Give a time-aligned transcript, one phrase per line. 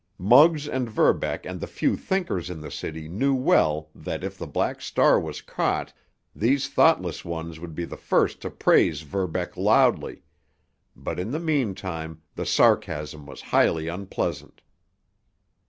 [0.17, 4.47] Muggs and Verbeck and the few thinkers in the city knew well that, if the
[4.47, 5.93] Black Star was caught,
[6.35, 10.23] these thoughtless ones would be the first to praise Verbeck loudly;
[10.95, 14.63] but in the meantime the sarcasm was highly unpleasant.